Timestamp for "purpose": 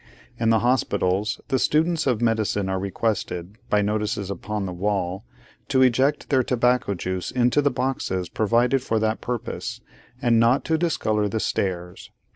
9.21-9.79